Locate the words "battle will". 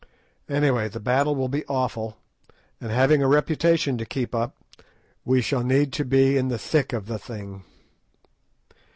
0.99-1.47